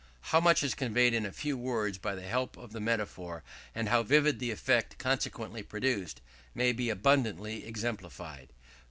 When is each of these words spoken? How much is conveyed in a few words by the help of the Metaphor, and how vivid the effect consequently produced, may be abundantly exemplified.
How 0.33 0.39
much 0.39 0.63
is 0.63 0.73
conveyed 0.73 1.13
in 1.13 1.27
a 1.27 1.31
few 1.31 1.55
words 1.55 1.99
by 1.99 2.15
the 2.15 2.23
help 2.23 2.57
of 2.57 2.71
the 2.71 2.79
Metaphor, 2.79 3.43
and 3.75 3.87
how 3.87 4.01
vivid 4.01 4.39
the 4.39 4.49
effect 4.49 4.97
consequently 4.97 5.61
produced, 5.61 6.21
may 6.55 6.71
be 6.71 6.89
abundantly 6.89 7.63
exemplified. 7.67 8.49